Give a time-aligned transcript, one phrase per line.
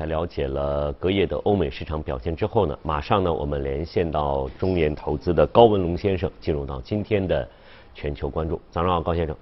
[0.00, 7.46] 在了解了隔夜的欧美市场表现之后呢，马上呢，我们连线到中研投资的高文龙先生，进入到今天的
[7.92, 8.58] 全球关注。
[8.70, 9.36] 早上好，高先生。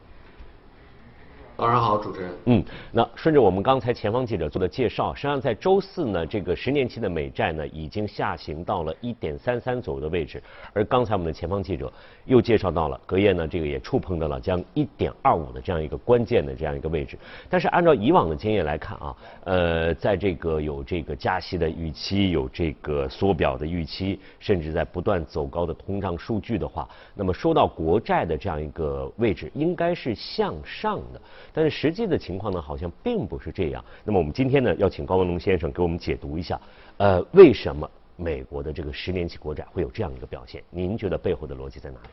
[1.59, 2.31] 早上好，主持人。
[2.45, 10.41] 嗯，那顺着我们刚才前方记者做的介绍，实际上在周四呢，这个十年期的美债呢已经下行到了一点三三左右的位置，
[10.73, 11.93] 而刚才我们的前方记者
[12.27, 17.19] 又介绍到了隔夜呢，这个也触碰到了将一点二五的这样一个关键的这样一个位置。
[17.51, 31.21] 但是按照以往的经验来看啊，呃，在这个有这个加息的预期，有这个缩表的预期，甚至在不断走高的通胀数据的话，那么说到国债的这样一个位置，应该是向上的。
[31.59, 33.85] 但是实际的情况呢，好像并不是这样。
[34.05, 36.61] 那么我们今天呢，要请高文龙先生给我们解读一下，
[36.99, 40.63] 呃，为什么美国的这个十年期国债会有这样一个表现？
[40.71, 42.09] 您觉得背后的逻辑在哪里？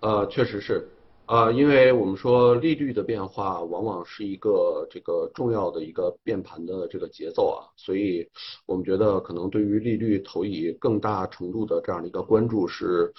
[0.00, 0.88] 呃，确实是，
[1.26, 8.28] 呃，因为我们说利率的变化往往是一个这个重要的一个变盘的这个节奏啊，所以
[8.66, 13.14] 我们觉得可能对于利率投以更大程度的这样的一个关注是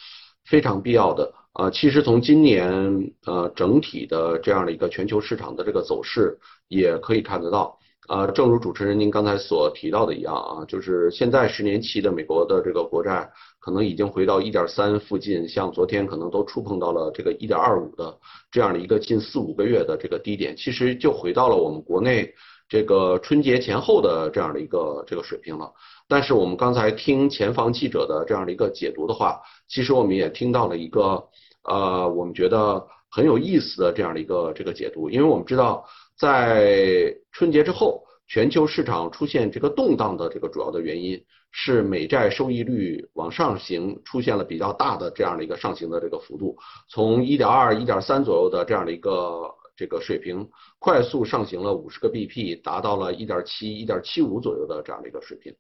[0.50, 1.32] 非常必要的。
[1.54, 6.38] 啊，其实从今年呃整体的这样的一个全球市场的这个走势
[6.70, 18.18] 也可以看得到，啊，正如主持人您刚才所提到的一样啊，就是现在十年期的美国的这个国债可能已经回到一点三附近，像昨天可能都触碰到了这个一点二五的
[18.52, 22.34] 这样的一个近四五个月的这个低点，其实就回到了我们国内
[22.70, 25.74] 这个春节前后的这样的一个这个水平了。
[26.08, 31.28] 但是我们刚才听前方记者的这样的一个解读的话，其实我们也听到了一个。
[31.62, 35.86] 呃，我们觉得很有意思的这样的一个这个解读，因为我们知道，
[36.18, 55.56] 在春节之后，全球市场出现这个动荡的这个主要的原因是美债收益率往上行，出现了比较大的这样的一个上行的这个幅度，从一点二、一点三左右的这样的一个这个水平，快速上行了五十个 BP，达到了一点七、一点七五左右的这样的一个水平。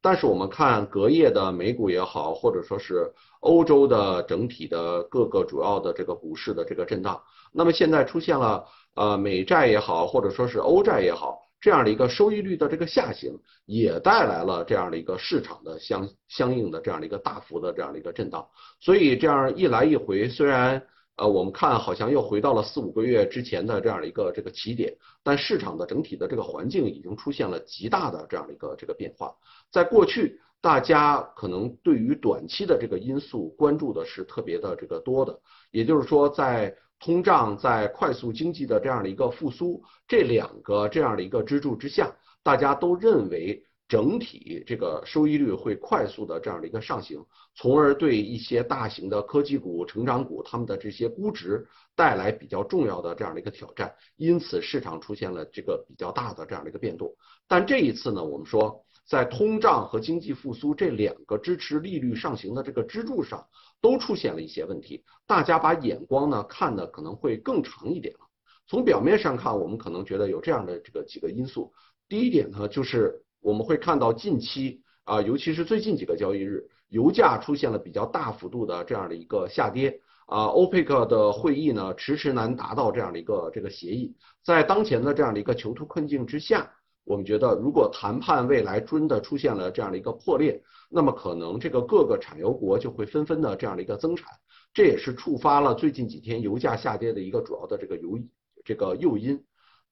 [0.00, 7.20] 但是我们看隔夜的美股也好，或者说是欧洲的整体的各个主要的这个股市的这个震荡，
[7.52, 18.46] 那么现在出现了呃美债也好，或者说是欧债也好，这样的一个收益率的这个下行，也带来了这样的一个市场的相相应的这样的一个大幅的这样的一个震荡。
[18.78, 20.80] 所以这样一来一回，虽然
[21.16, 29.34] 呃我们看好像又回到了四五个月之前的这样的一个这个起点，但市场的整体的这个环境已经出现了极大的这样的一个这个变化。
[29.70, 35.38] 在过去，大家可能对于短期的这个因素关注的是特别的这个多的，
[35.70, 43.62] 也就是说，在通胀、在快速经济的这样的一个复苏这两个这样的一个支柱之下，大家都认为
[43.94, 47.24] 整体这个收益率会快速的这样的一个上行，
[47.54, 57.14] 从而对一些大型的科技股、成长股他们的这些估值带来比较重要的这样的一个挑战，因此市场出现了这个比较大的这样的一个变动。
[57.46, 58.84] 但这一次呢，我们说。
[59.06, 63.46] 在通胀和经济复苏这两个支持利率上行的这个支柱上，
[63.78, 65.04] 都出现了一些问题。
[65.26, 68.20] 大家把眼光呢看的可能会更长一点了。
[68.66, 71.70] 从表面上看，我们可能觉得有这样的这个几个因素。
[72.08, 80.46] 第一点呢，就是我们会看到近期啊，尤其是最近几个交易日，油价出现了比较大幅度的这样的一个下跌啊。
[80.46, 84.16] 欧佩克的会议呢，迟迟难达到这样的一个这个协议。
[84.42, 86.72] 在当前的这样的一个囚徒困境之下。
[87.06, 94.26] 我们觉得，如果谈判未来真的出现了这样的一个破裂，那么可能这个各个产油国就会纷纷的这样的一个增产，
[94.72, 98.18] 这也是触发了最近几天油价下跌的一个主要的这个油
[98.64, 99.38] 这个诱因。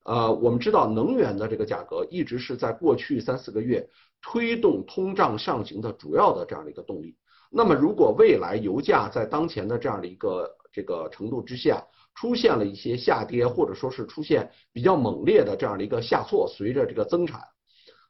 [0.04, 3.88] 呃，我们知道能源的这个价格一直是在过去三四个月
[4.20, 7.16] 推动通胀上行的主要的这样的一个动力。
[7.50, 17.40] 那么如果未来油价在当前的这样的一个这个程度之下，出现了一些下跌，或者说是出现比较猛烈的这样的一个下挫，随着这个增产，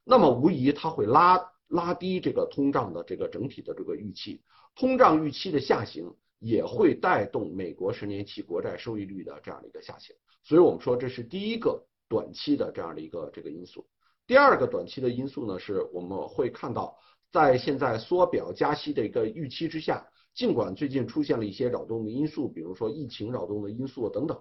[0.05, 4.43] 那么无疑它会拉拉低这个通胀的这个整体的这个预期，
[4.75, 13.87] 通胀预期的下行也会带动美国十年期国债收益率的这样的一个下行，所以我们说这是第一个短期的这样的一个这个因素。
[14.27, 16.99] 第二个短期的因素呢，是我们会看到
[17.31, 20.05] 在现在缩表加息的一个预期之下。
[20.35, 24.37] 尽管最近出现了一些扰动的因素，比如说疫情扰动的因素等等，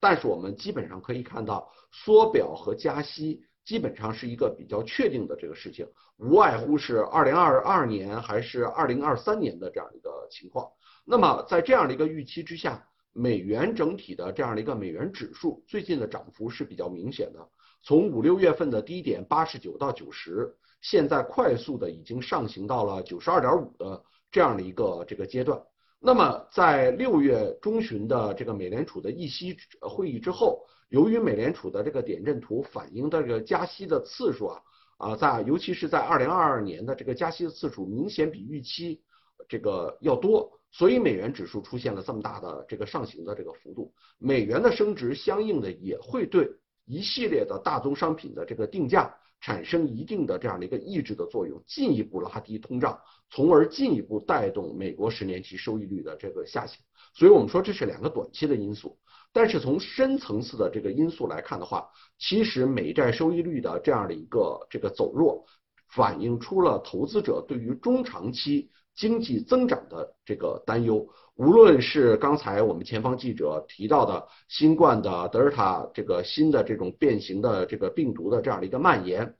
[0.00, 5.86] 但是我们基本上可以看到，缩表和加息基本上是一个比较确定的这个事情，
[6.18, 10.68] 无外乎是二零二二年还是二零二三年的这样一个情况。
[11.10, 17.48] 那么在这样的一个预期之下，美元整体的这样的一个美元指数最近的涨幅是比较明显的，
[17.82, 24.00] 从五六月份的低点八十九到九十，现在快速的已经上行到了九十二点五的。
[24.32, 25.60] 这样的一个这个阶段，
[25.98, 34.62] 那么在六月中旬的这个美联储的议息会议之后，由于美联储的这个点阵图反映的这个加息的次数啊，
[34.98, 39.02] 啊，在尤其是在二零二二年的这个加息的次数明显比预期
[39.48, 46.48] 这个要多，所以美元指数出现了这么大的这个上行的这个幅度，美元的升值相应的也会对
[46.86, 53.00] 一系列的大宗商品的这个定价产生一定的这样的一个抑制的作用，进一步拉低通胀，
[53.30, 56.78] 从而进一步带动美国十年期收益率的这个下行。
[57.14, 58.98] 所以我们说这是两个短期的因素。
[59.32, 61.88] 但是从深层次的这个因素来看的话，
[62.18, 65.46] 其实美债收益率的这样的一个这个走弱，
[65.88, 68.70] 反映出了投资者对于中长期
[69.00, 71.08] 经济增长的这个担忧。
[71.36, 79.34] 无论是刚才我们前方记者提到的新冠的德尔塔这个新的这种变形的这个病毒的这样的一个蔓延，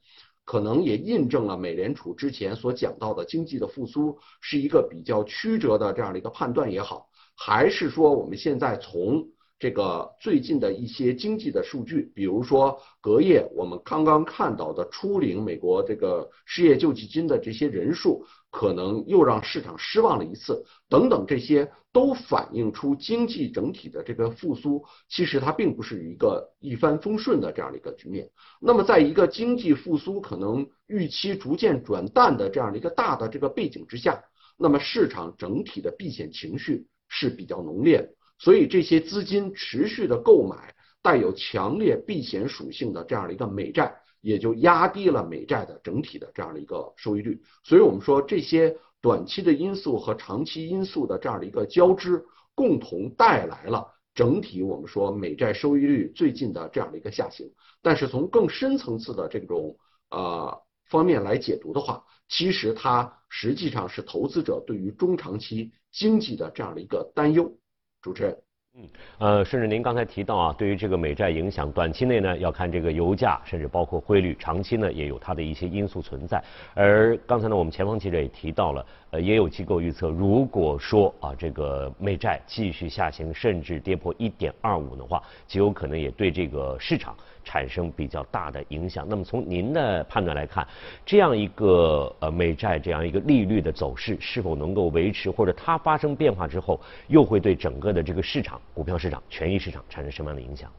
[0.47, 9.27] 可能也印证了美联储之前所讲到的经济的复苏是一个比较曲折的这样的一个判断也好，还是说我们现在从
[9.61, 28.31] 这个最近的一些经济的数据，比如说隔夜我们刚刚看到的初领美国这个失业救济金的这些人数，可能又让市场失望了一次，等等，这些都反映出经济整体的这个复苏，其实它并不是一个一帆风顺的这样的一个局面。
[28.63, 34.25] 那么，在一个经济复苏可能预期逐渐转淡的这样的一个大的这个背景之下，
[34.57, 38.09] 那么市场整体的避险情绪是比较浓烈。
[38.41, 47.39] 所以这些资金持续的购买带有强烈避险属性的这样的一个美债，也就压低了美债的整体的这样的一个收益率。
[47.63, 57.47] 所以我们说这些短期的因素和长期因素的这样的一个交织，共同带来了整体我们说美债收益率最近的这样的一个下行。
[57.83, 59.77] 但是从更深层次的这种
[60.11, 60.59] 呃
[60.89, 67.55] 方面来解读的话，其实它实际上是投资者对于中长期经济的这样的一个担忧。
[68.01, 68.43] 主持人，
[68.77, 68.89] 嗯，
[69.19, 76.41] 呃，甚至您刚才提到啊，对于这个美债影响，短期内呢要看这个油价，甚至包括汇率，长期呢也有它的一些因素存在。
[76.73, 87.13] 而刚才呢，我们前方记者也提到了，呃，也有机构预测，如果说啊这个美债继续下行，甚至跌破一点二五的话，极有可能也对这个市场。
[87.43, 89.07] 产生比较大的影响。
[89.09, 90.65] 那么从您的判断来看，
[91.07, 96.79] 这样一个呃美债这样一个利率的走势是否能够维持，或者它发生变化之后，
[97.09, 100.73] 又会对整个的这个市场、股票市场、权益市场产生什么样的影响？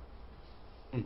[0.91, 1.03] 嗯，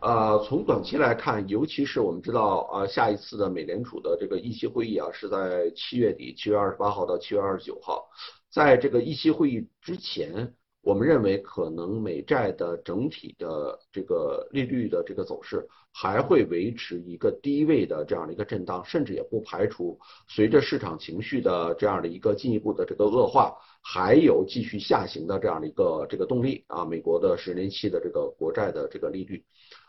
[0.00, 8.08] 呃，从短期来看，尤其是我们知道啊，下一次的美联储的这个议息会议啊，是在七月底，七月二十八号到七月二十九号，
[8.50, 10.54] 在这个议息会议之前。
[10.84, 19.98] 我们认为，可能美债的整体的这个利率的这个走势还会维持一个低位的这样的一个震荡，甚至也不排除
[20.28, 26.84] 随着市场情绪的这样的一个进一步的这个恶化，还有继续下行的这样的一个这个动力啊。
[26.84, 29.42] 美国的十年期的这个国债的这个利率，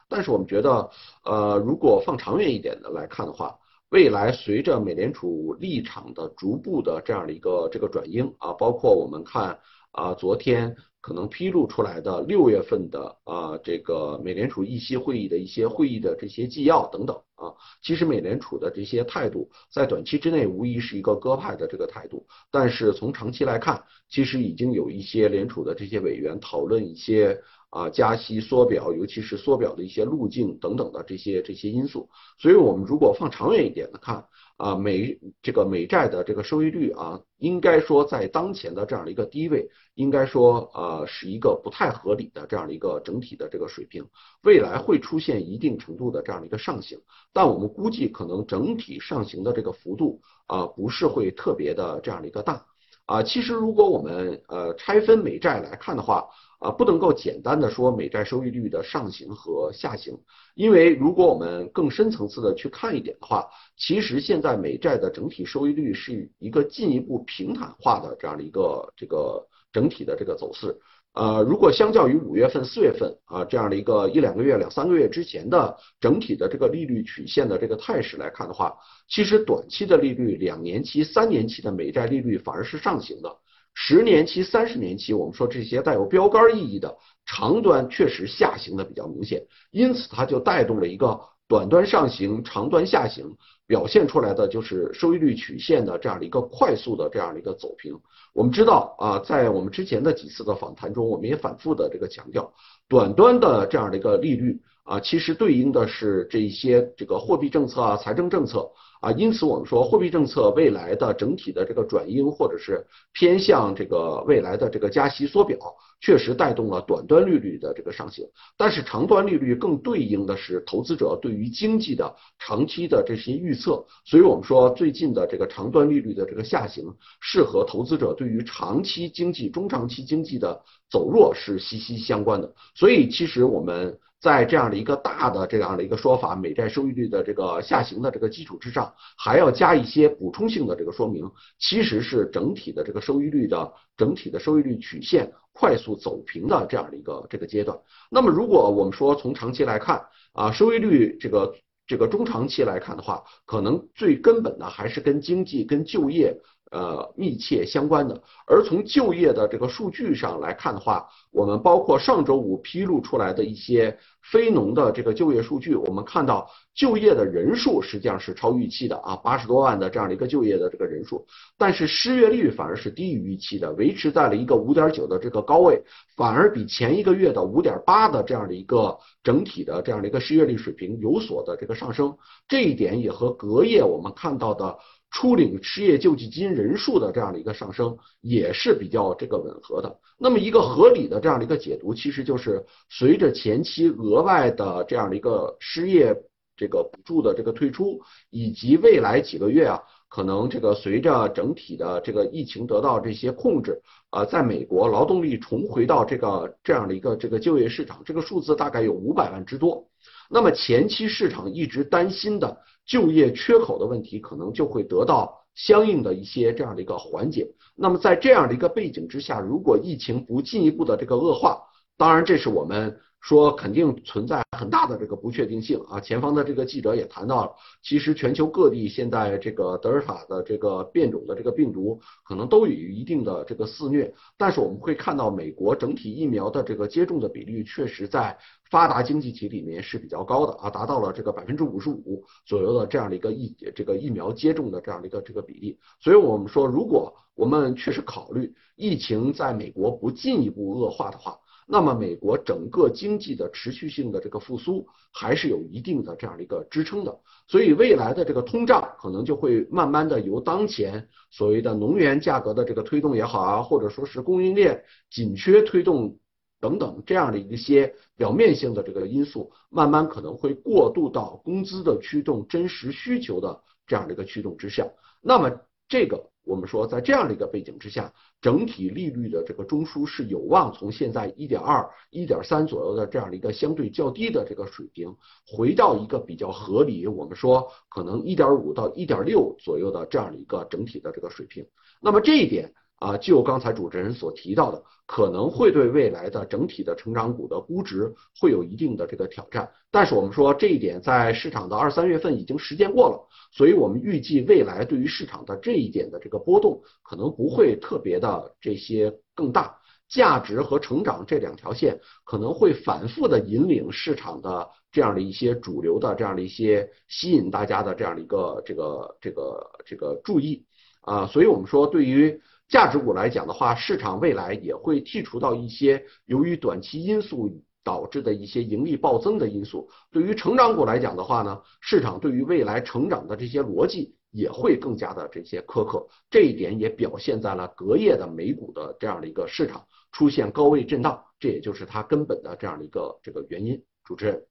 [0.07, 0.89] 但是我们觉得，
[1.25, 3.53] 呃，如果放长远一点的来看的话，
[3.89, 9.59] 未来随着美联储立场的逐步的这样的一个这个转鹰啊，包括我们看。
[9.95, 34.25] 啊，昨天可能披露出来的六月份的啊，这个美联储议息会议的一些会议的这些纪要等等啊，其实美联储的这些态度在短期之内无疑是一个鸽派的这个态度，但是从长期来看，其实已经有一些联储的这些委员讨论一些啊加息缩表，尤其是缩表的一些路径等等的这些这些因素，所以我们如果放长远一点的看。
[34.57, 44.07] 啊，美这个美债的这个收益率啊，应该说在当前的这样的一个低位，应该说呃是一个不太合理的这样的一个整体的这个水平，
[44.43, 46.97] 未来会出现一定程度的这样的一个上行，
[47.33, 52.65] 但我们估计可能整体上行的这个幅度啊不是会特别的这样的一个大
[53.07, 53.23] 啊。
[53.23, 56.29] 其实如果我们呃拆分美债来看的话。
[56.59, 60.17] 啊，不能够简单的说美债收益率的上行和下行，
[60.55, 63.47] 因为如果我们更深层次的去看一点的话，
[63.77, 70.75] 其实现在美债的整体收益率是一个进一步平坦化的这样的一个这个整体的这个走势。
[71.13, 78.75] 呃，如果相较于五月份、四月份啊这样的一个一两个月、两三个月之前的整体的这个利率曲线的这个态势来看的话，
[79.07, 83.33] 其实短期的利率、两年期、三年期的美债利率反而是上行的。
[83.77, 93.35] 十年期、三十年期，我们说这些带有标杆意义的长端确实下行的比较明显，因此它就带动了一个短端上行、长端下行，
[93.67, 97.93] 表现出来的就是收益率曲线的这样的一个快速的这样的一个走平。
[98.33, 102.53] 我们知道啊，在我们之前的几次的访谈中，我们也反复的这个强调，
[102.87, 108.71] 短端的这样的一个利率啊，其实对应的是这一些这个货币政策啊、财政政策
[109.05, 112.83] 啊，因此我们说货币政策未来的整体的这个转鹰，或者是
[113.13, 115.59] 偏向这个未来的这个加息缩表，
[116.01, 118.25] 确实带动了短端利率的这个上行。
[118.57, 130.59] 但是长端利率更对应的是投资者对于经济的长期的这些预测，所以我们说最近的这个长端利率的这个下行，是和投资者对于长期经济、中长期经济的
[130.89, 132.51] 走弱是息息相关的。
[132.73, 133.99] 所以其实我们。
[134.21, 141.29] 在这样的一个大的这样的一个说法，美债收益率的这个下行的这个基础之上，还要加一些补充性的这个说明，
[141.59, 147.77] 其实是整体的这个收益率的整体的收益率曲线快速走平的这样的一个这个阶段。
[148.09, 150.03] 那么，如果我们说从长期来看
[150.33, 151.55] 啊，收益率这个
[151.85, 156.35] 这个中长期来看的话，可能最根本的还是跟经济跟就业。
[156.71, 158.21] 呃，密切相关的。
[158.47, 163.97] 而从就业的这个数据上来看的话，我们包括上周五披露出来的一些
[164.31, 171.25] 非农的这个就业数据，我们看到就业的人数实际上是超预期的啊，八十多万的这样的一个就业的这个人数，
[171.57, 175.81] 但是失业率反而是低于预期的，维持在了一个五点九的这个高位，
[176.17, 182.17] 反而比前一个月的五点八的这样的一个整体的这样的一个失业率水平有所的这个上升。
[182.47, 184.77] 这一点也和隔夜我们看到的。
[185.15, 189.97] 初领失业救济金人数的这样的一个上升也是比较这个吻合的。
[190.17, 196.13] 那么一个合理的这样的一个解读，其实就是随着前期额外的这样的一个失业
[196.57, 209.87] 这个补助的这个退出，以及未来几个月啊，可能这个随着整体的这个疫情得到这些控制啊，在美国劳动力重回到这个这样的一个这个就业市场，这个数字大概有五百万之多。
[210.29, 212.61] 那么前期市场一直担心的。
[212.85, 217.47] 就业缺口的问题可能就会得到相应的一些这样的一个缓解。
[217.75, 221.63] 那么在这样的一个背景之下，如果疫情不进一步的这个恶化，
[221.97, 222.99] 当然这是我们。
[223.25, 225.99] 说肯定存在很大的这个不确定性啊！
[225.99, 227.51] 前方的这个记者也谈到了，
[227.81, 238.37] 其实全球各地现在这个德尔塔的这个变种的这个病毒可能都有一定的这个肆虐，但是我们会看到美国整体疫苗的这个接种的比例确实在
[238.69, 245.79] 发达经济体里面是比较高的啊，达到了这个百分之五十五左右的这样的一个疫这个疫苗接种的这样的一个这个比例。
[245.99, 266.19] 所以我们说，如果我们确实考虑疫情在美国不进一步恶化的话，那么，美国整个经济的持续性的这个复苏还是有一定的这样的一个支撑的，所以未来的这个通胀可能就会慢慢的由当前所谓的能源价格的这个推动也好啊，或者说是供应链紧缺推动
[266.61, 274.87] 等等这样的一些表面性的这个因素，慢慢可能会过渡到工资的驱动、真实需求的这样的一个驱动之下。
[275.19, 275.51] 那么
[275.89, 276.29] 这个。
[276.45, 287.07] 我们说，在这样的一个背景之下，整体利率的这个中枢是有望从现在一点二、一点三左右的这样的一个相对较低的这个水平，回到一个比较合理。
[287.07, 291.65] 我们说，可能一点五到一点六左右的这样的一个整体的这个水平。
[291.99, 292.73] 那么这一点。
[292.97, 299.69] 啊，就刚才主持人所提到的，可能会对未来的整体的成长股的估值会有一定的这个挑战。
[299.91, 309.77] 但是我们说这一点在市场的二三月份已经实践过了，所以我们预计未来对于市场的这一点的这个波动可能不会特别的这些更大。
[310.07, 320.63] 价值和成长这两条线可能会反复的引领市场的这样的一些主流的这样的一些吸引大家的这样的一个这个这个这个注意
[321.01, 322.39] 啊，所以我们说对于。
[322.67, 329.87] 价值股来讲的话，市场未来也会剔除到一些由于短期因素导致的一些盈利暴增的因素。
[330.11, 336.07] 对于成长股来讲的话呢，市场对于未来成长的这些逻辑也会更加的这些苛刻。
[336.29, 343.79] 这一点也表现在了隔夜的美股的这样的一个市场出现高位震荡，这也就是它根本的这样的一个这个原因。
[344.03, 344.43] 主持人。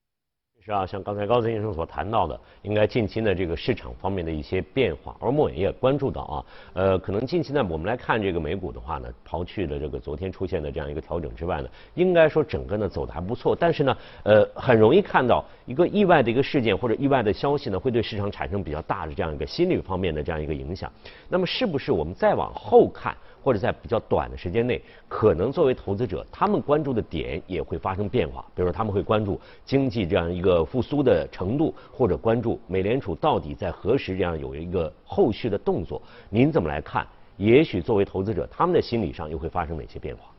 [0.65, 20.91] 是啊，像刚才高泽先生所谈到的，应该近期呢这个市场方面的一些变化，而莫言也关注到啊，呃，可能近期呢，我们来看这个美股的话呢，刨去了这个昨天出现的这样一个调整之外呢，应该说整个呢走的还不错，但是呢，呃，很容易看到一个意外的一个事件或者意外的消息呢，会对市场产生比较大的这样一个心理方面的这样一个影响。
[21.29, 23.15] 那么，是不是我们再往后看？
[23.45, 28.43] 或者在比较短的时间内，可能作为投资者，他们关注的点也会发生变化。
[28.55, 36.01] 比如说，他们会关注经济这样一个复苏的程度，或者关注美联储到底在何时这样有一个后续的动作。
[36.27, 37.05] 您怎么来看？
[37.37, 40.33] 也许作为投资者，他们的心理上又会发生哪些变化？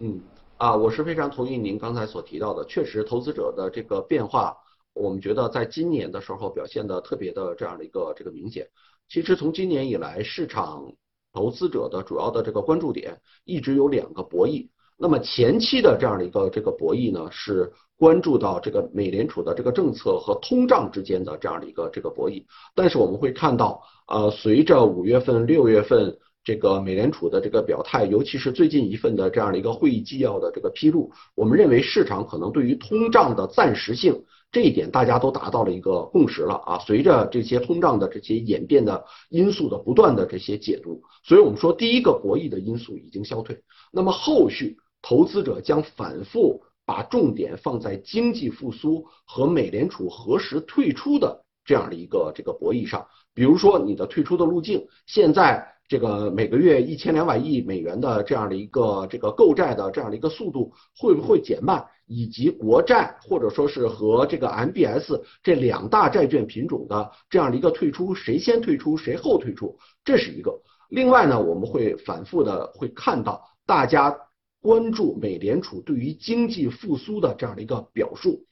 [0.00, 0.20] 嗯，
[0.58, 4.54] 啊，我是非常同意您刚才所提到的，确实投资者的这个变化，
[4.92, 8.68] 我们觉得在今年的时候表现的特别的这样的一个这个明显。
[9.08, 10.92] 其实从今年以来，市场。
[11.34, 22.44] 投资者的主要的这个关注点一直有两个博弈那么前期的这样的一个这个博弈呢，是关注到这个美联储的这个政策和通胀之间的这样的一个这个博弈。
[22.76, 34.22] 但是我们会看到，呃，随着五月份、六月份这个美联储的这个表态，尤其是最近一份的这样的一个会议纪要的这个披露，我们认为市场可能对于通胀的暂时性。
[34.54, 36.78] 这一点大家都达到了一个共识了啊！
[36.78, 43.60] 随着这些通胀的这些演变的因素的不断的这些解读，所以我们说第一个博弈的因素已经消退。
[43.90, 53.08] 那么后续投资者将反复把重点放在经济复苏和美联储何时退出的这样的一个这个博弈上。
[53.34, 55.73] 比如说你的退出的路径，现在。
[55.86, 70.58] 这个每个月一千两百亿美元的这样的一个这个购债的这样的一个速度会不会减慢，以及国债或者说是和这个 MBS 这两大债券品种的这样的一个退出，谁先退出谁后退出，这是一个。
[70.88, 74.16] 另外呢，我们会反复的会看到大家
[74.62, 78.44] 关注美联储对于经济复苏的这样的一个表述。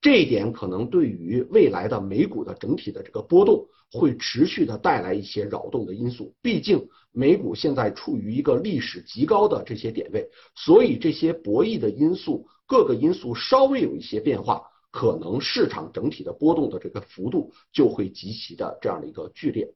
[0.00, 6.34] 这一点可能对于未来的美股的整体的这个波动会持续的带来一些扰动的因素。
[6.40, 19.68] 毕竟美股现在处于一个历史极高的这些点位，所以这些博弈的因素，各个因素稍微有一些变化，可能市场整体的波动的这个幅度就会极其的这样的一个剧烈。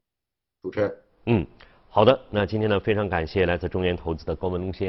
[0.63, 1.47] 主持人，嗯，
[1.91, 4.83] 好的，那今天呢非常感谢来自中原投资的高文东先生。